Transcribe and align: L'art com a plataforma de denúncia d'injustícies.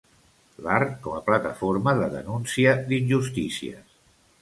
L'art 0.67 0.95
com 1.03 1.17
a 1.17 1.21
plataforma 1.27 1.95
de 2.01 2.09
denúncia 2.17 2.75
d'injustícies. 2.91 3.99